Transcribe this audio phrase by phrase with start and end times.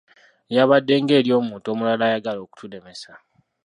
[0.49, 3.11] Lyabadde ng'ery'omuntu omulala ayagala okutulemesa.